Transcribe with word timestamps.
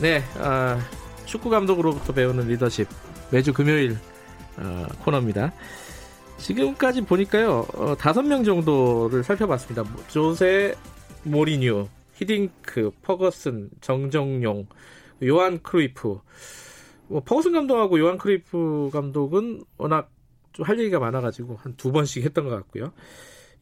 네, 0.00 0.22
어, 0.38 0.78
축구 1.26 1.50
감독으로부터 1.50 2.12
배우는 2.14 2.48
리더십 2.48 2.88
매주 3.30 3.52
금요일 3.52 3.98
어, 4.56 4.86
코너입니다. 5.04 5.52
지금까지 6.38 7.02
보니까요 7.02 7.66
어, 7.74 7.94
다섯 7.98 8.22
명 8.22 8.42
정도를 8.42 9.22
살펴봤습니다. 9.22 9.84
조세 10.08 10.74
모리뉴, 11.24 11.86
히딩크, 12.14 12.92
퍼거슨, 13.02 13.68
정정용, 13.82 14.66
요한 15.24 15.62
크루이프. 15.62 16.18
뭐 17.08 17.20
퍼거슨 17.22 17.52
감독하고 17.52 17.98
요한 17.98 18.16
크루이프 18.16 18.90
감독은 18.92 19.64
워낙 19.76 20.10
좀 20.52 20.66
할 20.66 20.78
얘기가 20.80 20.98
많아가지고 20.98 21.58
한 21.62 21.76
두 21.76 21.92
번씩 21.92 22.24
했던 22.24 22.44
것 22.44 22.50
같고요. 22.50 22.92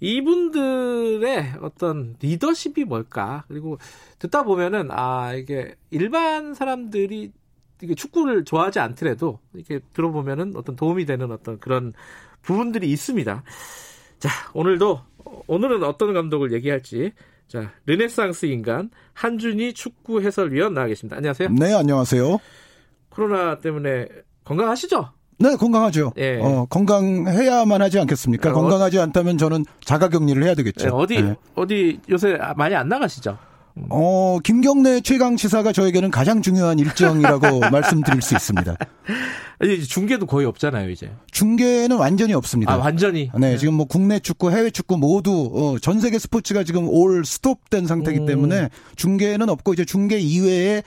이분들의 0.00 1.54
어떤 1.60 2.16
리더십이 2.20 2.84
뭘까? 2.84 3.44
그리고 3.48 3.78
듣다 4.18 4.44
보면은 4.44 4.88
아 4.90 5.34
이게 5.34 5.74
일반 5.90 6.54
사람들이 6.54 7.32
이게 7.82 7.94
축구를 7.94 8.44
좋아하지 8.44 8.80
않더라도 8.80 9.38
이렇게 9.54 9.80
들어보면은 9.92 10.54
어떤 10.56 10.76
도움이 10.76 11.06
되는 11.06 11.30
어떤 11.30 11.58
그런 11.58 11.92
부분들이 12.42 12.90
있습니다. 12.90 13.42
자 14.18 14.30
오늘도 14.52 15.00
오늘은 15.46 15.82
어떤 15.84 16.12
감독을 16.14 16.52
얘기할지 16.52 17.12
자 17.46 17.72
르네상스 17.86 18.46
인간 18.46 18.90
한준희 19.14 19.74
축구 19.74 20.22
해설위원 20.22 20.74
나와 20.74 20.86
계십니다. 20.86 21.16
안녕하세요. 21.16 21.50
네 21.50 21.74
안녕하세요. 21.74 22.38
코로나 23.10 23.58
때문에 23.58 24.08
건강하시죠? 24.44 25.17
네, 25.38 25.54
건강하죠. 25.56 26.12
예. 26.18 26.40
어, 26.40 26.66
건강해야만 26.68 27.80
하지 27.80 27.98
않겠습니까? 28.00 28.50
어, 28.50 28.52
건강하지 28.52 28.98
않다면 28.98 29.38
저는 29.38 29.64
자가 29.84 30.08
격리를 30.08 30.42
해야 30.42 30.54
되겠죠. 30.54 30.86
예, 30.86 30.90
어디, 30.92 31.22
네. 31.22 31.36
어디 31.54 32.00
요새 32.10 32.38
많이 32.56 32.74
안 32.74 32.88
나가시죠? 32.88 33.38
어, 33.90 34.38
김경래 34.42 35.00
최강 35.00 35.36
시사가 35.36 35.72
저에게는 35.72 36.10
가장 36.10 36.42
중요한 36.42 36.80
일정이라고 36.80 37.60
말씀드릴 37.70 38.22
수 38.22 38.34
있습니다. 38.34 38.76
아니, 39.60 39.82
중계도 39.84 40.26
거의 40.26 40.46
없잖아요, 40.46 40.90
이제. 40.90 41.10
중계는 41.30 41.96
완전히 41.96 42.34
없습니다. 42.34 42.72
아, 42.72 42.76
완전히? 42.76 43.30
네, 43.34 43.50
네. 43.50 43.56
지금 43.56 43.74
뭐 43.74 43.86
국내 43.86 44.18
축구, 44.18 44.50
해외 44.50 44.70
축구 44.70 44.96
모두, 44.98 45.50
어, 45.54 45.78
전 45.78 46.00
세계 46.00 46.18
스포츠가 46.18 46.64
지금 46.64 46.88
올 46.88 47.24
스톱된 47.24 47.86
상태이기 47.86 48.22
음. 48.22 48.26
때문에 48.26 48.68
중계는 48.96 49.48
없고 49.48 49.72
이제 49.74 49.84
중계 49.84 50.18
이외에 50.18 50.82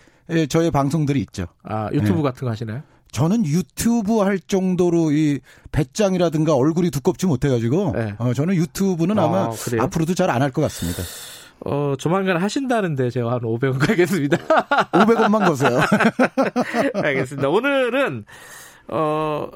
저의 0.49 0.71
방송들이 0.71 1.19
있죠. 1.21 1.47
아, 1.63 1.89
유튜브 1.93 2.17
네. 2.17 2.21
같은 2.23 2.45
거 2.45 2.51
하시나요? 2.51 2.83
저는 3.11 3.45
유튜브 3.45 4.19
할 4.21 4.39
정도로 4.39 5.11
이 5.11 5.39
배짱이라든가 5.71 6.55
얼굴이 6.55 6.91
두껍지 6.91 7.25
못해가지고 7.27 7.91
네. 7.95 8.15
어, 8.17 8.33
저는 8.33 8.55
유튜브는 8.55 9.19
아, 9.19 9.27
마 9.27 9.49
그래요? 9.49 9.83
앞으로도 9.83 10.13
잘 10.15 10.29
안 10.29 10.41
할 10.41 10.51
것 10.51 10.61
같습니다. 10.61 11.03
어, 11.65 11.93
조만간 11.99 12.37
하신다는데 12.37 13.09
제가 13.11 13.33
한 13.33 13.39
500원 13.41 13.79
가겠습니다. 13.85 14.37
500원만 14.93 15.45
거세요. 15.45 15.79
알겠습니다. 16.95 17.49
오늘은 17.49 18.25
어 18.87 19.47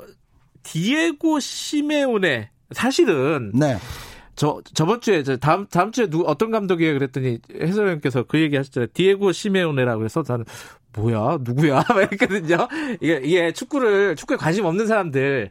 디에고 0.63 1.39
시메온의 1.39 2.49
사실은 2.71 3.51
네. 3.55 3.77
저 4.35 4.61
저번 4.73 5.01
주에 5.01 5.23
저 5.23 5.37
다음 5.37 5.65
다음 5.67 5.91
주에 5.91 6.07
누 6.07 6.23
어떤 6.25 6.51
감독이에요 6.51 6.93
그랬더니 6.93 7.39
해설위원께서 7.53 8.23
그 8.23 8.39
얘기 8.39 8.55
하셨잖아요. 8.57 8.87
디에고 8.93 9.31
시메온이라고 9.31 9.99
그래서 9.99 10.23
저는 10.23 10.45
뭐야 10.97 11.39
누구야 11.41 11.83
말했거든요. 11.89 12.67
이게 13.01 13.21
이게 13.23 13.51
축구를 13.51 14.15
축구에 14.15 14.37
관심 14.37 14.65
없는 14.65 14.87
사람들은 14.87 15.49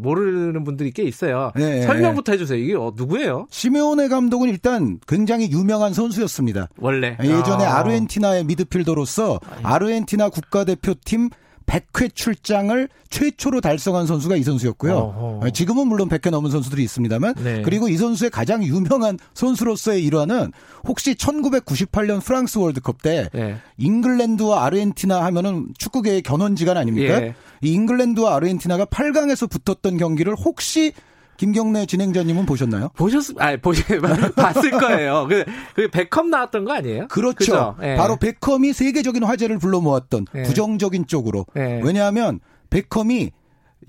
모르는 0.00 0.64
분들이 0.64 0.90
꽤 0.92 1.02
있어요. 1.04 1.52
네, 1.56 1.82
설명부터 1.82 2.32
해주세요. 2.32 2.58
이게 2.58 2.74
어, 2.74 2.92
누구예요? 2.96 3.46
시메오네 3.50 4.08
감독은 4.08 4.48
일단 4.48 4.98
굉장히 5.06 5.50
유명한 5.50 5.92
선수였습니다. 5.92 6.68
원래 6.78 7.16
예전에 7.22 7.64
아. 7.64 7.78
아르헨티나의 7.78 8.44
미드필더로서 8.44 9.40
아르헨티나 9.62 10.30
국가대표팀 10.30 11.30
100회 11.68 12.14
출장을 12.14 12.88
최초로 13.10 13.60
달성한 13.60 14.06
선수가 14.06 14.36
이 14.36 14.42
선수였고요. 14.42 14.94
어허. 14.94 15.50
지금은 15.50 15.86
물론 15.86 16.08
100회 16.08 16.30
넘은 16.30 16.50
선수들이 16.50 16.82
있습니다만 16.82 17.34
네. 17.34 17.62
그리고 17.62 17.88
이 17.88 17.96
선수의 17.96 18.30
가장 18.30 18.64
유명한 18.64 19.18
선수로서의 19.34 20.02
일화는 20.04 20.52
혹시 20.86 21.14
1998년 21.14 22.24
프랑스 22.24 22.58
월드컵 22.58 23.02
때 23.02 23.28
네. 23.32 23.56
잉글랜드와 23.76 24.64
아르헨티나 24.64 25.22
하면은 25.26 25.68
축구계의 25.76 26.22
견원지간 26.22 26.76
아닙니까? 26.76 27.22
예. 27.22 27.34
이 27.60 27.72
잉글랜드와 27.72 28.36
아르헨티나가 28.36 28.86
8강에서 28.86 29.48
붙었던 29.50 29.98
경기를 29.98 30.34
혹시 30.34 30.92
김경래 31.38 31.86
진행자님은 31.86 32.46
보셨나요? 32.46 32.90
보셨, 32.96 33.26
아, 33.38 33.56
보시, 33.56 33.82
봤을 34.36 34.72
거예요. 34.72 35.26
그, 35.28 35.44
그 35.74 35.88
베컴 35.88 36.30
나왔던 36.30 36.64
거 36.64 36.72
아니에요? 36.74 37.06
그렇죠. 37.08 37.76
네. 37.80 37.96
바로 37.96 38.16
베컴이 38.16 38.72
세계적인 38.72 39.22
화제를 39.22 39.58
불러 39.58 39.80
모았던 39.80 40.26
네. 40.34 40.42
부정적인 40.42 41.06
쪽으로. 41.06 41.46
네. 41.54 41.80
왜냐하면 41.84 42.40
베컴이 42.70 43.30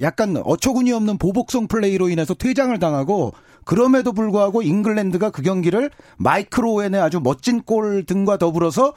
약간 0.01 0.37
어처구니 0.37 0.93
없는 0.93 1.17
보복성 1.17 1.67
플레이로 1.67 2.09
인해서 2.09 2.35
퇴장을 2.35 2.77
당하고 2.77 3.33
그럼에도 3.65 4.13
불구하고 4.13 4.61
잉글랜드가 4.61 5.31
그 5.31 5.41
경기를 5.41 5.89
마이클 6.17 6.62
오웬의 6.62 7.01
아주 7.01 7.19
멋진 7.19 7.63
골 7.63 8.05
등과 8.05 8.37
더불어서 8.37 8.93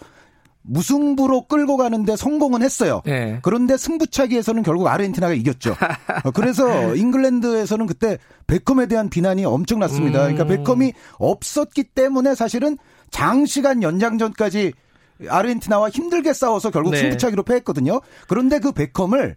무승부로 0.62 1.46
끌고 1.46 1.76
가는데 1.76 2.16
성공은 2.16 2.62
했어요. 2.62 3.02
네. 3.04 3.38
그런데 3.42 3.76
승부차기에서는 3.76 4.62
결국 4.62 4.86
아르헨티나가 4.86 5.34
이겼죠. 5.34 5.74
어, 6.24 6.30
그래서 6.30 6.94
잉글랜드에서는 6.94 7.86
그때 7.86 8.18
베컴에 8.46 8.86
대한 8.86 9.10
비난이 9.10 9.44
엄청났습니다. 9.44 10.20
그러니까 10.20 10.44
음. 10.44 10.48
베컴이 10.48 10.92
없었기 11.18 11.84
때문에 11.84 12.34
사실은 12.34 12.78
장시간 13.10 13.82
연장전까지 13.82 14.72
아르헨티나와 15.28 15.90
힘들게 15.90 16.32
싸워서 16.32 16.70
결국 16.70 16.90
네. 16.90 16.98
승부차기로 16.98 17.42
패했거든요. 17.42 18.00
그런데 18.28 18.58
그 18.58 18.72
베컴을 18.72 19.36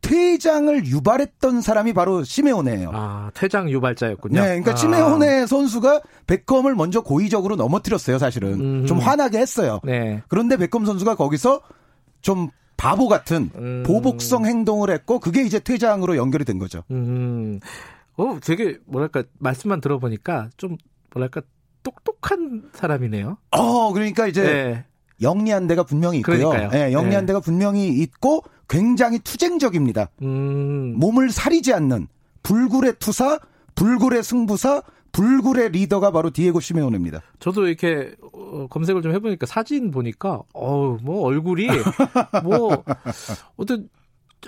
퇴장을 0.00 0.86
유발했던 0.86 1.60
사람이 1.60 1.92
바로 1.92 2.24
시메오네예요. 2.24 2.90
아, 2.92 3.30
퇴장 3.34 3.70
유발자였군요. 3.70 4.40
네, 4.40 4.46
그러니까 4.46 4.72
아. 4.72 4.76
시메오네 4.76 5.46
선수가 5.46 6.02
베컴을 6.26 6.74
먼저 6.74 7.00
고의적으로 7.02 7.56
넘어뜨렸어요, 7.56 8.18
사실은. 8.18 8.60
음. 8.60 8.86
좀 8.86 8.98
화나게 8.98 9.38
했어요. 9.38 9.80
네. 9.84 10.22
그런데 10.28 10.56
베컴 10.56 10.86
선수가 10.86 11.14
거기서 11.16 11.60
좀 12.20 12.50
바보 12.76 13.08
같은 13.08 13.50
음. 13.56 13.82
보복성 13.86 14.44
행동을 14.44 14.90
했고 14.90 15.18
그게 15.18 15.42
이제 15.42 15.58
퇴장으로 15.58 16.16
연결이 16.16 16.44
된 16.44 16.58
거죠. 16.58 16.82
음. 16.90 17.60
어, 18.16 18.38
되게 18.42 18.78
뭐랄까 18.86 19.22
말씀만 19.38 19.80
들어보니까 19.80 20.50
좀 20.56 20.76
뭐랄까 21.12 21.42
똑똑한 21.82 22.70
사람이네요. 22.72 23.38
어, 23.52 23.92
그러니까 23.92 24.26
이제 24.26 24.42
네. 24.42 24.84
영리한 25.20 25.66
데가 25.66 25.82
분명히 25.82 26.18
있고요. 26.18 26.52
네, 26.52 26.92
영리한 26.92 27.22
네. 27.22 27.26
데가 27.26 27.40
분명히 27.40 27.88
있고 27.88 28.42
굉장히 28.68 29.18
투쟁적입니다. 29.18 30.10
음. 30.22 30.94
몸을 30.98 31.30
사리지 31.30 31.72
않는 31.72 32.08
불굴의 32.42 32.94
투사, 32.98 33.38
불굴의 33.74 34.22
승부사, 34.22 34.82
불굴의 35.12 35.70
리더가 35.70 36.10
바로 36.10 36.30
디에고 36.30 36.60
시메오네입니다. 36.60 37.22
저도 37.38 37.68
이렇게 37.68 38.14
어, 38.32 38.66
검색을 38.68 39.02
좀 39.02 39.12
해보니까 39.14 39.46
사진 39.46 39.90
보니까 39.90 40.42
어뭐 40.52 41.22
얼굴이 41.22 41.66
뭐 42.44 42.84
어떤 43.56 43.88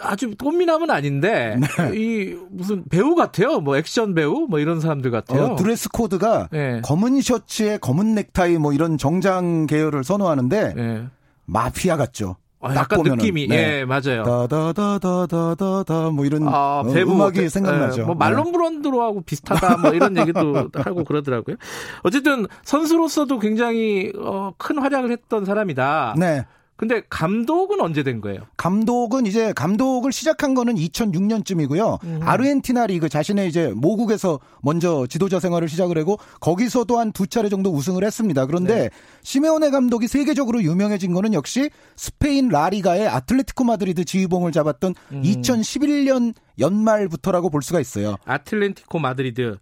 아주 0.02 0.34
꽃미남은 0.36 0.90
아닌데 0.90 1.58
네. 1.60 1.96
이 1.96 2.36
무슨 2.50 2.84
배우 2.88 3.14
같아요. 3.14 3.60
뭐 3.60 3.76
액션 3.76 4.14
배우 4.14 4.46
뭐 4.48 4.58
이런 4.58 4.80
사람들 4.80 5.10
같아요. 5.10 5.44
어, 5.44 5.56
드레스 5.56 5.88
코드가 5.88 6.48
네. 6.50 6.80
검은 6.82 7.20
셔츠에 7.20 7.78
검은 7.78 8.14
넥타이 8.14 8.58
뭐 8.58 8.72
이런 8.72 8.98
정장 8.98 9.66
계열을 9.66 10.04
선호하는데 10.04 10.74
네. 10.74 11.06
마피아 11.46 11.96
같죠. 11.96 12.36
아, 12.60 12.74
약간 12.74 12.98
보면은. 12.98 13.18
느낌이 13.18 13.46
네. 13.46 13.80
예 13.80 13.84
맞아요. 13.84 14.24
다다다다다다다 14.24 16.10
뭐 16.10 16.24
이런 16.24 16.48
아, 16.48 16.80
어, 16.80 16.92
배부, 16.92 17.12
음악이 17.12 17.40
배, 17.40 17.48
생각나죠. 17.48 18.02
예, 18.02 18.04
뭐 18.04 18.14
말론 18.16 18.46
네. 18.46 18.52
브런드로하고 18.52 19.20
비슷하다 19.22 19.76
뭐 19.78 19.92
이런 19.92 20.16
얘기도 20.16 20.68
하고 20.74 21.04
그러더라고요. 21.04 21.56
어쨌든 22.02 22.46
선수로서도 22.64 23.38
굉장히 23.38 24.12
어, 24.18 24.52
큰 24.58 24.78
활약을 24.78 25.12
했던 25.12 25.44
사람이다. 25.44 26.16
네. 26.18 26.44
근데 26.78 27.02
감독은 27.10 27.80
언제 27.80 28.04
된 28.04 28.20
거예요? 28.20 28.42
감독은 28.56 29.26
이제 29.26 29.52
감독을 29.52 30.12
시작한 30.12 30.54
거는 30.54 30.76
2006년쯤이고요. 30.76 32.02
음. 32.04 32.20
아르헨티나 32.22 32.86
리그 32.86 33.08
자신의 33.08 33.48
이제 33.48 33.72
모국에서 33.74 34.38
먼저 34.62 35.04
지도자 35.08 35.40
생활을 35.40 35.68
시작을 35.68 35.98
하고 35.98 36.18
거기서도 36.40 36.96
한 36.98 37.08
두 37.12 37.26
차례 37.26 37.48
정도 37.48 37.72
우승을 37.72 38.04
했습니다. 38.04 38.46
그런데 38.46 38.74
네. 38.82 38.90
시메오네 39.24 39.70
감독이 39.70 40.06
세계적으로 40.06 40.62
유명해진 40.62 41.12
거는 41.14 41.34
역시 41.34 41.68
스페인 41.96 42.48
라리가의 42.48 43.08
아틀레티코 43.08 43.64
마드리드 43.64 44.04
지휘봉을 44.04 44.52
잡았던 44.52 44.94
음. 45.12 45.22
2011년 45.22 46.32
연말부터라고 46.58 47.50
볼 47.50 47.62
수가 47.62 47.80
있어요. 47.80 48.16
아틀레티코 48.24 48.98
마드리드. 48.98 49.58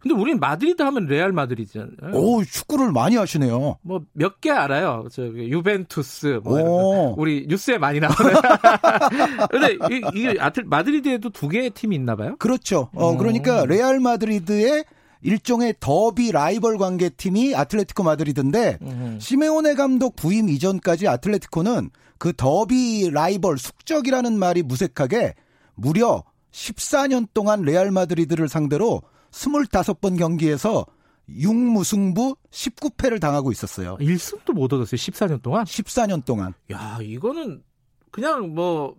근데 0.00 0.14
우린 0.14 0.38
마드리드 0.40 0.80
하면 0.82 1.06
레알 1.06 1.32
마드리드잖아요. 1.32 2.12
오, 2.14 2.42
축구를 2.44 2.90
많이 2.92 3.16
아시네요. 3.16 3.76
뭐 3.82 4.00
몇 4.14 4.40
개 4.40 4.50
알아요. 4.50 5.06
저 5.12 5.22
유벤투스 5.24 6.40
뭐 6.42 7.14
우리 7.18 7.46
뉴스에 7.48 7.78
많이 7.78 8.00
나오는. 8.00 8.16
근데 9.50 9.72
이, 9.90 10.02
이 10.14 10.38
아틀 10.38 10.64
마드리드에도 10.64 11.30
두 11.30 11.48
개의 11.48 11.70
팀이 11.70 11.94
있나 11.96 12.16
봐요? 12.16 12.36
그렇죠. 12.38 12.88
어, 12.94 13.16
그러니까 13.16 13.64
레알 13.66 14.00
마드리드의 14.00 14.84
일종의 15.22 15.74
더비 15.80 16.32
라이벌 16.32 16.78
관계 16.78 17.10
팀이 17.10 17.54
아틀레티코 17.54 18.02
마드리드인데 18.02 18.78
음. 18.80 19.18
시메오네 19.20 19.74
감독 19.74 20.16
부임 20.16 20.48
이전까지 20.48 21.08
아틀레티코는 21.08 21.90
그 22.18 22.32
더비 22.34 23.10
라이벌 23.12 23.58
숙적이라는 23.58 24.38
말이 24.38 24.62
무색하게 24.62 25.34
무려 25.74 26.22
14년 26.52 27.26
동안 27.34 27.62
레알 27.62 27.90
마드리드를 27.90 28.48
상대로 28.48 29.02
25번 29.32 30.18
경기에서 30.18 30.84
6무승부 31.28 32.36
19패를 32.50 33.20
당하고 33.20 33.52
있었어요. 33.52 33.96
1승도 34.00 34.52
못 34.52 34.72
얻었어요. 34.72 34.96
14년 34.96 35.40
동안? 35.42 35.64
14년 35.64 36.24
동안. 36.24 36.54
야, 36.72 36.98
이거는 37.00 37.62
그냥 38.10 38.52
뭐 38.54 38.96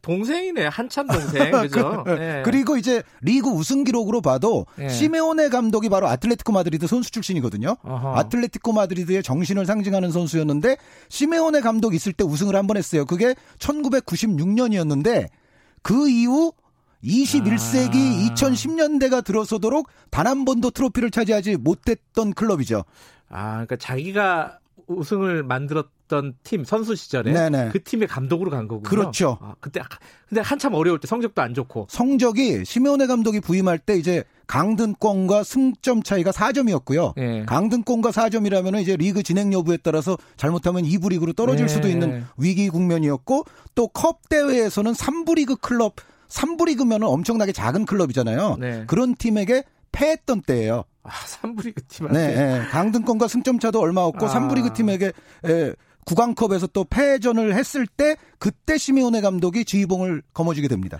동생이네 0.00 0.66
한참 0.68 1.08
동생 1.08 1.50
그죠? 1.62 2.04
네. 2.06 2.42
그리고 2.44 2.76
이제 2.76 3.02
리그 3.20 3.48
우승 3.50 3.82
기록으로 3.82 4.20
봐도 4.20 4.64
네. 4.76 4.88
시메오네 4.88 5.48
감독이 5.48 5.88
바로 5.88 6.06
아틀레티코 6.06 6.52
마드리드 6.52 6.86
선수 6.86 7.10
출신이거든요. 7.10 7.76
어허. 7.82 8.14
아틀레티코 8.14 8.72
마드리드의 8.72 9.24
정신을 9.24 9.66
상징하는 9.66 10.12
선수였는데 10.12 10.76
시메오네 11.08 11.62
감독 11.62 11.94
있을 11.96 12.12
때 12.12 12.22
우승을 12.22 12.54
한 12.54 12.68
번 12.68 12.76
했어요. 12.76 13.04
그게 13.04 13.34
1996년이었는데 13.58 15.26
그 15.82 16.08
이후 16.08 16.52
21세기 17.04 18.30
아. 18.30 18.34
2010년대가 18.34 19.24
들어서도록 19.24 19.88
단 20.10 20.26
한 20.26 20.44
번도 20.44 20.70
트로피를 20.70 21.10
차지하지 21.10 21.56
못했던 21.56 22.32
클럽이죠. 22.32 22.84
아, 23.28 23.52
그러니까 23.52 23.76
자기가 23.76 24.58
우승을 24.86 25.42
만들었던 25.42 26.34
팀 26.42 26.64
선수 26.64 26.94
시절에 26.94 27.32
네네. 27.32 27.70
그 27.72 27.82
팀의 27.82 28.08
감독으로 28.08 28.50
간 28.50 28.68
거군요. 28.68 28.82
그렇죠. 28.88 29.38
아, 29.40 29.54
그때 29.60 29.80
근데 30.28 30.40
한참 30.40 30.74
어려울 30.74 31.00
때 31.00 31.06
성적도 31.06 31.40
안 31.42 31.54
좋고 31.54 31.86
성적이 31.90 32.64
시메오네 32.64 33.06
감독이 33.06 33.40
부임할 33.40 33.78
때 33.78 33.96
이제 33.96 34.24
강등권과 34.46 35.44
승점 35.44 36.02
차이가 36.02 36.30
4점이었고요. 36.30 37.14
네. 37.16 37.40
예. 37.40 37.44
강등권과 37.46 38.10
4점이라면 38.10 38.80
이제 38.82 38.96
리그 38.96 39.22
진행 39.22 39.52
여부에 39.52 39.78
따라서 39.82 40.16
잘못하면 40.36 40.84
2부 40.84 41.10
리그로 41.10 41.32
떨어질 41.32 41.66
네. 41.66 41.72
수도 41.72 41.88
있는 41.88 42.24
위기 42.36 42.68
국면이었고 42.68 43.44
또 43.74 43.88
컵 43.88 44.28
대회에서는 44.28 44.92
3부 44.92 45.36
리그 45.36 45.56
클럽 45.56 45.96
3부 46.32 46.66
리그면은 46.66 47.06
엄청나게 47.06 47.52
작은 47.52 47.84
클럽이잖아요. 47.84 48.56
네. 48.58 48.84
그런 48.86 49.14
팀에게 49.14 49.64
패했던 49.92 50.42
때예요. 50.42 50.84
아, 51.02 51.10
3부 51.10 51.64
리그 51.64 51.84
팀한테. 51.86 52.26
네, 52.26 52.34
네. 52.34 52.64
강등권과 52.66 53.28
승점 53.28 53.58
차도 53.58 53.80
얼마 53.80 54.00
없고 54.02 54.26
아. 54.26 54.34
3부 54.34 54.54
리그 54.54 54.72
팀에게 54.72 55.12
예, 55.46 55.74
구강컵에서 56.06 56.68
또 56.68 56.84
패전을 56.84 57.54
했을 57.54 57.86
때 57.86 58.16
그때 58.38 58.78
시미오네 58.78 59.20
감독이 59.20 59.64
지휘봉을 59.64 60.22
거머쥐게 60.32 60.68
됩니다. 60.68 60.98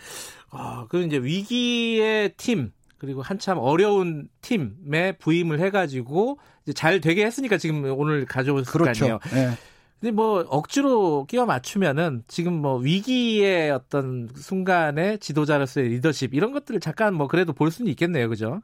아, 0.50 0.86
그 0.88 1.02
이제 1.02 1.16
위기의 1.16 2.34
팀 2.36 2.72
그리고 2.98 3.22
한참 3.22 3.58
어려운 3.58 4.28
팀에 4.42 5.12
부임을 5.18 5.60
해가지고 5.60 6.38
이제 6.64 6.72
잘 6.72 7.00
되게 7.00 7.24
했으니까 7.24 7.58
지금 7.58 7.84
오늘 7.98 8.26
가져올 8.26 8.62
그렇죠. 8.64 9.06
거 9.06 9.18
아니에요. 9.18 9.18
네. 9.32 9.56
근데 10.02 10.10
뭐 10.10 10.44
억지로 10.48 11.26
끼워 11.26 11.46
맞추면은 11.46 12.24
지금 12.26 12.54
뭐 12.54 12.76
위기의 12.78 13.70
어떤 13.70 14.28
순간에 14.36 15.16
지도자로서의 15.18 15.90
리더십 15.90 16.34
이런 16.34 16.50
것들을 16.50 16.80
잠깐 16.80 17.14
뭐 17.14 17.28
그래도 17.28 17.52
볼 17.52 17.70
수는 17.70 17.88
있겠네요, 17.92 18.28
그죠? 18.28 18.60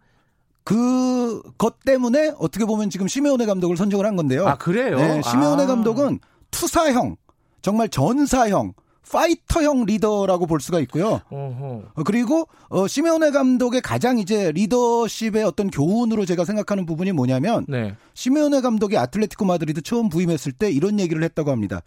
그 0.64 1.40
것 1.56 1.80
때문에 1.84 2.32
어떻게 2.38 2.64
보면 2.64 2.90
지금 2.90 3.06
시메오네 3.06 3.46
감독을 3.46 3.76
선정을 3.76 4.04
한 4.04 4.16
건데요. 4.16 4.48
아 4.48 4.56
그래요? 4.56 4.96
네, 4.96 5.22
시메오네 5.22 5.62
아. 5.62 5.66
감독은 5.66 6.18
투사형, 6.50 7.14
정말 7.62 7.88
전사형, 7.88 8.72
파이터형 9.10 9.84
리더라고 9.86 10.46
볼 10.46 10.60
수가 10.60 10.80
있고요. 10.80 11.20
어허. 11.30 12.04
그리고 12.04 12.48
어, 12.68 12.86
시메오네 12.86 13.30
감독의 13.30 13.80
가장 13.80 14.18
이제 14.18 14.52
리더십의 14.52 15.44
어떤 15.44 15.70
교훈으로 15.70 16.24
제가 16.26 16.44
생각하는 16.44 16.86
부분이 16.86 17.12
뭐냐면 17.12 17.64
네. 17.68 17.96
시메오네 18.14 18.60
감독이 18.60 18.96
아틀레티코 18.96 19.44
마드리드 19.44 19.82
처음 19.82 20.08
부임했을 20.08 20.52
때 20.52 20.70
이런 20.70 21.00
얘기를 21.00 21.22
했다고 21.22 21.50
합니다. 21.50 21.82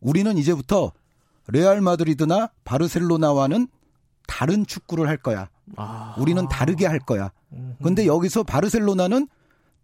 우리는 0.00 0.36
이제부터 0.38 0.92
레알 1.48 1.80
마드리드나 1.80 2.50
바르셀로나와는 2.64 3.68
다른 4.26 4.64
축구를 4.64 5.08
할 5.08 5.16
거야. 5.16 5.48
아. 5.76 6.14
우리는 6.18 6.48
다르게 6.48 6.86
할 6.86 6.98
거야. 7.00 7.32
근데 7.82 8.06
여기서 8.06 8.44
바르셀로나는 8.44 9.28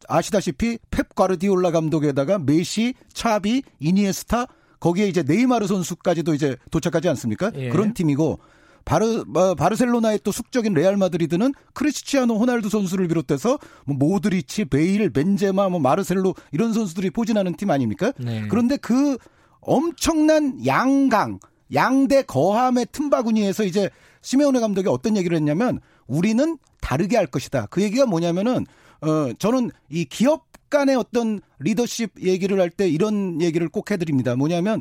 아시다시피 0.08 0.78
펩 0.90 1.08
과르디올라 1.14 1.72
감독에다가 1.72 2.38
메시, 2.38 2.94
차비, 3.12 3.62
이니에스타 3.80 4.46
거기에 4.80 5.08
이제 5.08 5.22
네이마르 5.22 5.66
선수까지도 5.66 6.34
이제 6.34 6.56
도착하지 6.70 7.08
않습니까? 7.08 7.50
예. 7.54 7.68
그런 7.70 7.94
팀이고 7.94 8.38
바르 8.86 9.24
어, 9.34 9.54
바르셀로나의 9.56 10.20
또 10.22 10.30
숙적인 10.30 10.72
레알 10.72 10.96
마드리드는 10.96 11.52
크리스티아노 11.74 12.38
호날두 12.38 12.68
선수를 12.68 13.08
비롯해서 13.08 13.58
뭐 13.84 13.96
모드리치, 13.96 14.66
베일, 14.66 15.10
벤제마, 15.10 15.68
뭐 15.68 15.80
마르셀로 15.80 16.34
이런 16.52 16.72
선수들이 16.72 17.10
포진하는 17.10 17.56
팀 17.56 17.70
아닙니까? 17.70 18.12
네. 18.18 18.46
그런데 18.48 18.76
그 18.76 19.18
엄청난 19.60 20.64
양강, 20.64 21.40
양대 21.74 22.22
거함의 22.22 22.86
틈바구니에서 22.92 23.64
이제 23.64 23.90
시메오네 24.22 24.60
감독이 24.60 24.88
어떤 24.88 25.16
얘기를 25.16 25.36
했냐면 25.36 25.80
우리는 26.06 26.56
다르게 26.80 27.16
할 27.16 27.26
것이다. 27.26 27.66
그 27.70 27.82
얘기가 27.82 28.06
뭐냐면은 28.06 28.66
어 29.00 29.32
저는 29.38 29.72
이 29.90 30.04
기업 30.04 30.45
간의 30.70 30.96
어떤 30.96 31.40
리더십 31.58 32.12
얘기를 32.22 32.60
할 32.60 32.70
때 32.70 32.88
이런 32.88 33.40
얘기를 33.40 33.68
꼭 33.68 33.90
해드립니다. 33.90 34.36
뭐냐면 34.36 34.80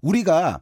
우리가 0.00 0.60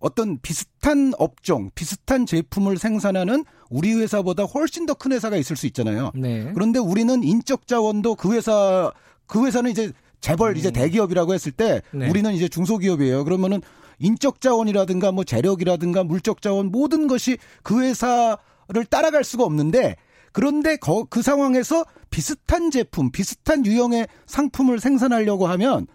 어떤 0.00 0.38
비슷한 0.40 1.12
업종, 1.18 1.70
비슷한 1.74 2.24
제품을 2.24 2.78
생산하는 2.78 3.44
우리 3.68 3.92
회사보다 3.94 4.44
훨씬 4.44 4.86
더 4.86 4.94
큰 4.94 5.12
회사가 5.12 5.36
있을 5.36 5.56
수 5.56 5.66
있잖아요. 5.66 6.10
네. 6.14 6.50
그런데 6.54 6.78
우리는 6.78 7.22
인적 7.22 7.66
자원도 7.66 8.14
그 8.16 8.32
회사 8.32 8.90
그 9.26 9.44
회사는 9.46 9.70
이제 9.70 9.92
재벌 10.20 10.52
음. 10.52 10.56
이제 10.56 10.70
대기업이라고 10.70 11.34
했을 11.34 11.52
때 11.52 11.82
네. 11.92 12.08
우리는 12.08 12.32
이제 12.32 12.48
중소기업이에요. 12.48 13.24
그러면은 13.24 13.60
인적 13.98 14.40
자원이라든가 14.40 15.12
뭐 15.12 15.24
재력이라든가 15.24 16.04
물적 16.04 16.40
자원 16.40 16.70
모든 16.70 17.06
것이 17.06 17.36
그 17.62 17.82
회사를 17.82 18.84
따라갈 18.88 19.24
수가 19.24 19.44
없는데 19.44 19.96
그런데 20.32 20.76
그 21.08 21.22
상황에서 21.22 21.84
비슷한 22.10 22.70
제품, 22.70 23.10
비슷한 23.10 23.64
유형의 23.64 24.08
상품을 24.26 24.80
생산하려고 24.80 25.46
하면 25.48 25.86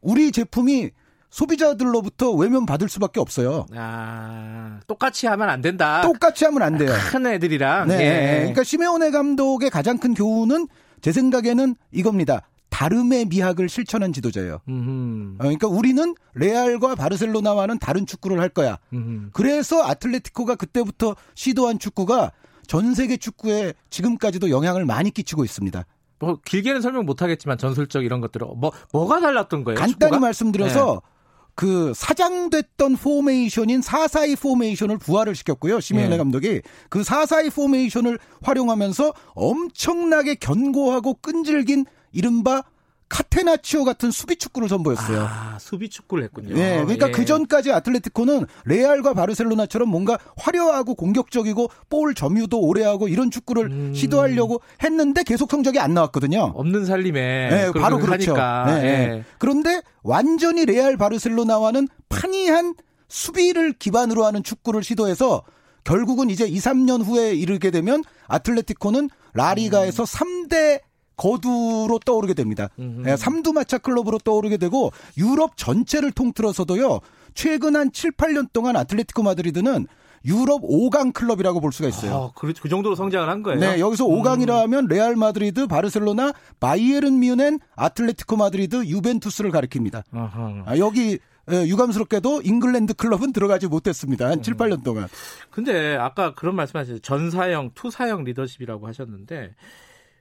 우리 0.00 0.32
제품이 0.32 0.90
소비자들로부터 1.30 2.32
외면 2.32 2.64
받을 2.64 2.88
수밖에 2.88 3.20
없어요. 3.20 3.66
아, 3.74 4.80
똑같이 4.86 5.26
하면 5.26 5.50
안 5.50 5.60
된다. 5.60 6.00
똑같이 6.02 6.44
하면 6.46 6.62
안 6.62 6.78
돼요. 6.78 6.90
큰 7.10 7.26
애들이랑. 7.26 7.88
네. 7.88 8.00
예. 8.00 8.36
그러니까 8.38 8.64
시메오네 8.64 9.10
감독의 9.10 9.70
가장 9.70 9.98
큰 9.98 10.14
교훈은 10.14 10.68
제 11.02 11.12
생각에는 11.12 11.76
이겁니다. 11.92 12.48
다름의 12.70 13.26
미학을 13.26 13.68
실천한 13.68 14.12
지도자예요. 14.12 14.60
음흠. 14.68 15.34
어, 15.34 15.38
그러니까 15.38 15.68
우리는 15.68 16.14
레알과 16.34 16.94
바르셀로나와는 16.94 17.78
다른 17.78 18.06
축구를 18.06 18.40
할 18.40 18.48
거야. 18.48 18.78
음흠. 18.92 19.30
그래서 19.32 19.82
아틀레티코가 19.84 20.54
그때부터 20.54 21.16
시도한 21.34 21.78
축구가 21.78 22.32
전 22.68 22.94
세계 22.94 23.16
축구에 23.16 23.74
지금까지도 23.90 24.50
영향을 24.50 24.84
많이 24.84 25.10
끼치고 25.10 25.44
있습니다. 25.44 25.84
뭐 26.20 26.38
길게는 26.44 26.80
설명 26.80 27.06
못 27.06 27.22
하겠지만 27.22 27.58
전술적 27.58 28.04
이런 28.04 28.20
것들은 28.20 28.46
뭐 28.56 28.72
뭐가 28.92 29.20
달랐던 29.20 29.64
거예요? 29.64 29.78
간단히 29.78 30.10
축구가? 30.10 30.20
말씀드려서 30.20 31.02
네. 31.02 31.18
그 31.54 31.92
사장됐던 31.94 32.96
포메이션인 32.96 33.82
442 33.82 34.36
포메이션을 34.36 34.98
부활을 34.98 35.34
시켰고요. 35.34 35.80
시메오네 35.80 36.10
네. 36.10 36.16
감독이 36.16 36.60
그 36.88 37.02
442 37.02 37.50
포메이션을 37.50 38.18
활용하면서 38.42 39.12
엄청나게 39.34 40.36
견고하고 40.36 41.14
끈질긴 41.14 41.86
이른바 42.12 42.62
카테나치오 43.08 43.84
같은 43.84 44.10
수비 44.10 44.36
축구를 44.36 44.68
선보였어요. 44.68 45.26
아, 45.28 45.56
수비 45.58 45.88
축구를 45.88 46.24
했군요. 46.24 46.54
네, 46.54 46.82
그러니까 46.82 47.08
예. 47.08 47.12
그 47.12 47.24
전까지 47.24 47.72
아틀레티코는 47.72 48.46
레알과 48.66 49.14
바르셀로나처럼 49.14 49.88
뭔가 49.88 50.18
화려하고 50.36 50.94
공격적이고 50.94 51.68
볼 51.88 52.14
점유도 52.14 52.60
오래하고 52.60 53.08
이런 53.08 53.30
축구를 53.30 53.66
음. 53.66 53.94
시도하려고 53.94 54.60
했는데 54.82 55.22
계속 55.22 55.50
성적이 55.50 55.80
안 55.80 55.94
나왔거든요. 55.94 56.52
없는 56.54 56.84
살림에 56.84 57.48
네, 57.48 57.72
바로 57.72 57.98
그렇죠. 57.98 58.34
네, 58.34 58.82
네. 58.82 59.24
그런데 59.38 59.82
완전히 60.02 60.66
레알 60.66 60.96
바르셀로나와는 60.96 61.88
판이한 62.08 62.74
수비를 63.08 63.72
기반으로 63.72 64.24
하는 64.24 64.42
축구를 64.42 64.82
시도해서 64.82 65.42
결국은 65.84 66.28
이제 66.28 66.46
2, 66.46 66.58
3년 66.58 67.02
후에 67.02 67.32
이르게 67.32 67.70
되면 67.70 68.04
아틀레티코는 68.26 69.08
라리가에서 69.32 70.02
음. 70.02 70.48
3대 70.48 70.80
거두로 71.18 71.98
떠오르게 72.04 72.32
됩니다. 72.32 72.68
네, 72.76 73.16
삼두마차 73.16 73.76
클럽으로 73.78 74.18
떠오르게 74.18 74.56
되고 74.56 74.90
유럽 75.18 75.58
전체를 75.58 76.12
통틀어서도요. 76.12 77.00
최근 77.34 77.76
한 77.76 77.92
7, 77.92 78.12
8년 78.12 78.50
동안 78.52 78.76
아틀레티코 78.76 79.22
마드리드는 79.22 79.86
유럽 80.24 80.62
5강 80.62 81.12
클럽이라고 81.12 81.60
볼 81.60 81.72
수가 81.72 81.88
있어요. 81.88 82.14
아, 82.14 82.30
그, 82.34 82.52
그 82.60 82.68
정도로 82.68 82.94
성장을 82.94 83.28
한 83.28 83.42
거예요? 83.42 83.60
네, 83.60 83.78
여기서 83.78 84.06
5강이라 84.06 84.48
음. 84.48 84.56
하면 84.62 84.86
레알 84.86 85.16
마드리드, 85.16 85.66
바르셀로나, 85.66 86.32
바이에른 86.60 87.20
뮌헨, 87.20 87.60
아틀레티코 87.76 88.36
마드리드, 88.36 88.86
유벤투스를 88.86 89.52
가리킵니다. 89.52 90.02
아, 90.12 90.78
여기 90.78 91.18
예, 91.50 91.66
유감스럽게도 91.66 92.42
잉글랜드 92.42 92.94
클럽은 92.94 93.32
들어가지 93.32 93.68
못했습니다. 93.68 94.26
한 94.26 94.34
음. 94.34 94.42
7, 94.42 94.54
8년 94.54 94.84
동안. 94.84 95.08
근데 95.50 95.96
아까 95.96 96.34
그런 96.34 96.54
말씀하셨죠. 96.56 96.98
전사형, 97.00 97.70
투사형 97.74 98.24
리더십이라고 98.24 98.86
하셨는데 98.86 99.54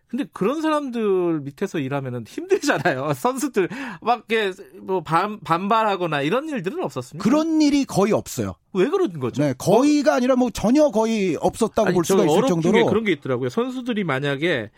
근데 0.07 0.25
그런 0.31 0.61
사람들 0.61 1.41
밑에서 1.41 1.79
일하면은 1.79 2.23
힘들잖아요. 2.27 3.13
선수들 3.15 3.67
막뭐 4.01 5.01
반, 5.03 5.39
반발하거나 5.41 6.21
이런 6.21 6.47
일들은 6.47 6.81
없었습니다. 6.83 7.23
그런 7.23 7.61
일이 7.61 7.83
거의 7.85 8.13
없어요. 8.13 8.55
왜 8.73 8.87
그런 8.87 9.19
거죠? 9.19 9.43
네, 9.43 9.53
거의가 9.57 10.15
아니라 10.15 10.35
뭐 10.35 10.49
전혀 10.49 10.89
거의 10.89 11.37
없었다고 11.39 11.87
아니, 11.87 11.95
볼 11.95 12.05
수가 12.05 12.25
있을 12.25 12.47
정도로 12.47 12.85
그런 12.85 13.03
게 13.03 13.11
있더라고요. 13.11 13.49
선수들이 13.49 14.03
만약에 14.03 14.69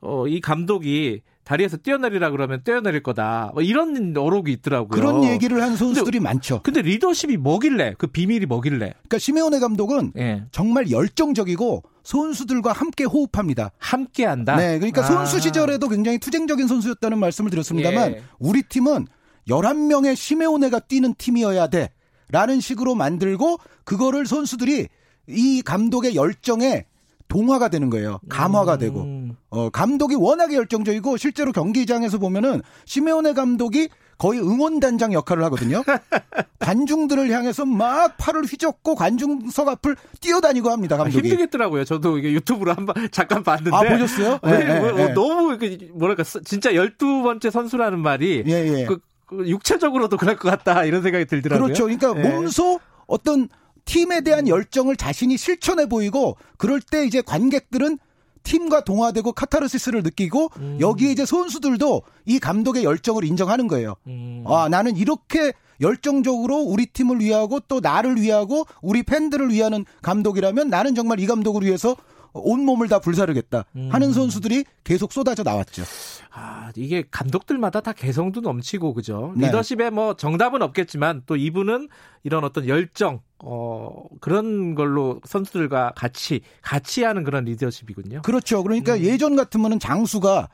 어, 0.00 0.26
이 0.28 0.40
감독이 0.40 1.22
다리에서 1.44 1.76
뛰어내리라 1.76 2.30
그러면 2.30 2.62
뛰어내릴 2.62 3.02
거다. 3.02 3.52
뭐 3.54 3.62
이런 3.62 4.14
어록이 4.16 4.52
있더라고요. 4.52 4.88
그런 4.88 5.24
얘기를 5.24 5.62
한 5.62 5.76
선수들이 5.76 6.18
근데, 6.18 6.20
많죠. 6.20 6.60
근데 6.62 6.82
리더십이 6.82 7.36
뭐길래 7.36 7.94
그 7.98 8.06
비밀이 8.06 8.46
뭐길래? 8.46 8.78
그러니까 8.78 9.18
시메오네 9.18 9.60
감독은 9.60 10.12
네. 10.14 10.44
정말 10.52 10.90
열정적이고 10.90 11.82
선수들과 12.04 12.72
함께 12.72 13.04
호흡합니다. 13.04 13.72
함께 13.78 14.24
한다. 14.24 14.56
네, 14.56 14.78
그러니까 14.78 15.02
아. 15.02 15.04
선수 15.04 15.40
시절에도 15.40 15.88
굉장히 15.88 16.18
투쟁적인 16.18 16.68
선수였다는 16.68 17.18
말씀을 17.18 17.50
드렸습니다만 17.50 18.12
예. 18.12 18.22
우리 18.38 18.62
팀은 18.62 19.06
11명의 19.48 20.14
시메오네가 20.14 20.80
뛰는 20.80 21.14
팀이어야 21.18 21.66
돼. 21.66 21.90
라는 22.30 22.60
식으로 22.60 22.94
만들고 22.94 23.58
그거를 23.84 24.26
선수들이 24.26 24.88
이 25.28 25.62
감독의 25.62 26.14
열정에 26.14 26.86
동화가 27.28 27.68
되는 27.68 27.90
거예요. 27.90 28.20
감화가 28.28 28.74
음. 28.74 28.78
되고. 28.78 29.06
어, 29.50 29.70
감독이 29.70 30.14
워낙에 30.14 30.54
열정적이고 30.56 31.16
실제로 31.16 31.52
경기장에서 31.52 32.18
보면은 32.18 32.62
시메오네 32.86 33.32
감독이 33.32 33.88
거의 34.18 34.40
응원단장 34.40 35.12
역할을 35.12 35.44
하거든요. 35.44 35.82
관중들을 36.60 37.30
향해서 37.30 37.64
막 37.64 38.16
팔을 38.16 38.44
휘젓고 38.44 38.94
관중석 38.94 39.68
앞을 39.68 39.96
뛰어다니고 40.20 40.70
합니다. 40.70 40.96
감독이. 40.96 41.18
아, 41.18 41.20
힘들겠더라고요. 41.20 41.84
저도 41.84 42.18
이게 42.18 42.32
유튜브로 42.32 42.72
한번 42.72 42.94
잠깐 43.10 43.42
봤는데. 43.42 43.76
아 43.76 43.82
보셨어요? 43.82 44.38
네, 44.42 44.64
네, 44.64 44.80
뭐, 44.80 44.92
네. 44.92 45.12
너무 45.12 45.58
그 45.58 45.76
뭐랄까 45.92 46.22
진짜 46.44 46.74
열두 46.74 47.22
번째 47.22 47.50
선수라는 47.50 48.00
말이 48.00 48.44
예, 48.46 48.80
예. 48.80 48.84
그, 48.86 48.98
그 49.26 49.48
육체적으로도 49.48 50.16
그럴 50.16 50.36
것 50.36 50.48
같다 50.48 50.84
이런 50.84 51.02
생각이 51.02 51.26
들더라고요. 51.26 51.66
그렇죠. 51.66 51.84
그러니까 51.84 52.14
예. 52.16 52.28
몸소 52.28 52.80
어떤 53.06 53.48
팀에 53.84 54.22
대한 54.22 54.48
열정을 54.48 54.96
자신이 54.96 55.36
실천해 55.36 55.86
보이고 55.86 56.36
그럴 56.56 56.80
때 56.80 57.04
이제 57.04 57.20
관객들은 57.20 57.98
팀과 58.44 58.82
동화되고 58.82 59.32
카타르시스를 59.32 60.02
느끼고 60.02 60.50
음. 60.58 60.78
여기에 60.80 61.10
이제 61.10 61.26
선수들도 61.26 62.02
이 62.26 62.38
감독의 62.38 62.84
열정을 62.84 63.24
인정하는 63.24 63.66
거예요. 63.66 63.96
음. 64.06 64.44
아, 64.46 64.68
나는 64.68 64.96
이렇게 64.96 65.52
열정적으로 65.80 66.58
우리 66.58 66.86
팀을 66.86 67.20
위하고 67.20 67.58
또 67.66 67.80
나를 67.80 68.20
위하고 68.20 68.64
우리 68.80 69.02
팬들을 69.02 69.50
위하는 69.50 69.84
감독이라면 70.02 70.68
나는 70.68 70.94
정말 70.94 71.18
이 71.18 71.26
감독을 71.26 71.64
위해서 71.64 71.96
온 72.32 72.64
몸을 72.64 72.88
다 72.88 72.98
불사르겠다 72.98 73.64
하는 73.90 74.08
음. 74.08 74.12
선수들이 74.12 74.64
계속 74.82 75.12
쏟아져 75.12 75.44
나왔죠. 75.44 75.84
아, 76.32 76.72
이게 76.74 77.04
감독들마다 77.08 77.80
다 77.80 77.92
개성도 77.92 78.40
넘치고 78.40 78.92
그죠? 78.94 79.32
네. 79.36 79.46
리더십에 79.46 79.90
뭐 79.90 80.14
정답은 80.14 80.60
없겠지만 80.62 81.22
또 81.26 81.36
이분은 81.36 81.88
이런 82.24 82.42
어떤 82.42 82.66
열정 82.66 83.20
어, 83.46 84.06
그런 84.20 84.74
걸로 84.74 85.20
선수들과 85.24 85.92
같이 85.94 86.40
같이 86.62 87.04
하는 87.04 87.24
그런 87.24 87.44
리더십이군요. 87.44 88.22
그렇죠. 88.22 88.62
그러니까 88.62 88.94
음. 88.94 89.00
예전 89.00 89.36
같으면은 89.36 89.78
장수가 89.78 90.48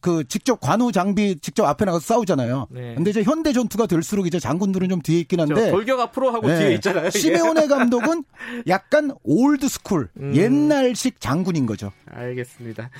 그 0.00 0.24
직접 0.28 0.60
관우 0.60 0.92
장비 0.92 1.38
직접 1.40 1.64
앞에 1.64 1.84
나가서 1.84 2.04
싸우잖아요. 2.04 2.66
네. 2.70 2.94
근데 2.96 3.10
이제 3.10 3.22
현대 3.22 3.52
전투가 3.52 3.86
될수록 3.86 4.26
이제 4.26 4.38
장군들은 4.38 4.88
좀 4.88 5.00
뒤에 5.00 5.20
있긴 5.20 5.40
한데 5.40 5.70
돌격 5.70 6.00
앞으로 6.00 6.30
하고 6.32 6.48
네. 6.48 6.58
뒤에 6.58 6.74
있잖아요. 6.74 7.10
시메오네 7.10 7.68
감독은 7.68 8.24
약간 8.66 9.12
old 9.22 9.68
school 9.68 10.08
음. 10.18 10.34
옛날식 10.34 11.20
장군인 11.20 11.66
거죠. 11.66 11.92
알겠습니다. 12.10 12.90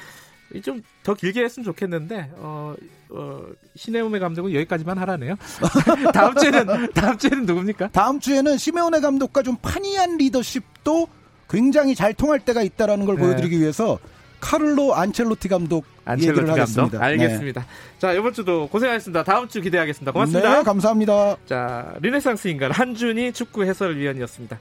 좀 0.62 0.82
더 1.06 1.14
길게 1.14 1.44
했으면 1.44 1.64
좋겠는데 1.64 2.32
어, 2.34 2.74
어 3.10 3.42
시네오메 3.76 4.18
감독은 4.18 4.52
여기까지만 4.54 4.98
하라네요. 4.98 5.36
다음 6.12 6.34
주에는 6.34 6.92
다음 6.92 7.16
주에는 7.16 7.46
누굽니까? 7.46 7.90
다음 7.92 8.18
주에는 8.18 8.58
시메오네 8.58 8.98
감독과 8.98 9.44
좀 9.44 9.56
판이한 9.62 10.16
리더십도 10.16 11.06
굉장히 11.48 11.94
잘 11.94 12.12
통할 12.12 12.40
때가 12.40 12.62
있다라는 12.62 13.06
걸 13.06 13.14
네. 13.14 13.22
보여드리기 13.22 13.60
위해서 13.60 14.00
카를로 14.40 14.96
안첼로티 14.96 15.46
감독 15.46 15.84
안첼로티 16.04 16.40
얘기를 16.40 16.46
감독? 16.48 16.60
하겠습니다. 16.60 17.04
알겠습니다. 17.04 17.60
네. 17.60 17.66
자 18.00 18.12
이번 18.12 18.32
주도 18.32 18.66
고생하셨습니다. 18.66 19.22
다음 19.22 19.46
주 19.46 19.60
기대하겠습니다. 19.60 20.10
고맙습니다. 20.10 20.58
네, 20.58 20.64
감사합니다. 20.64 21.36
자 21.46 21.94
리네상스 22.02 22.48
인간 22.48 22.72
한준이 22.72 23.32
축구 23.32 23.62
해설 23.62 23.96
위원이었습니다. 23.96 24.58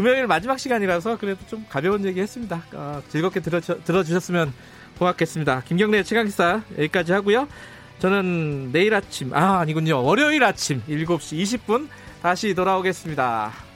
금요일 0.00 0.26
마지막 0.26 0.58
시간이라서 0.58 1.18
그래도 1.18 1.46
좀 1.46 1.66
가벼운 1.68 2.06
얘기 2.06 2.20
했습니다. 2.20 2.62
어, 2.72 3.02
즐겁게 3.10 3.40
들어, 3.40 3.60
들어주셨으면 3.60 4.50
고맙겠습니다. 4.98 5.60
김경래 5.66 6.02
최강기사 6.02 6.62
여기까지 6.78 7.12
하고요. 7.12 7.46
저는 7.98 8.72
내일 8.72 8.94
아침, 8.94 9.34
아, 9.34 9.58
아니군요. 9.58 10.02
월요일 10.02 10.42
아침 10.42 10.80
7시 10.88 11.42
20분 11.42 11.88
다시 12.22 12.54
돌아오겠습니다. 12.54 13.69